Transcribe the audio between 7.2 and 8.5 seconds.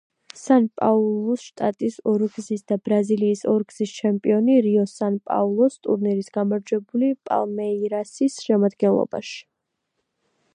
„პალმეირასის“